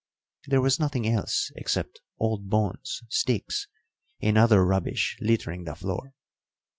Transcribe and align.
There 0.47 0.63
was 0.63 0.79
nothing 0.79 1.05
else 1.07 1.51
except 1.55 2.01
old 2.17 2.49
bones, 2.49 3.03
sticks, 3.07 3.67
and 4.19 4.35
other 4.35 4.65
rubbish 4.65 5.15
littering 5.21 5.65
the 5.65 5.75
floor. 5.75 6.15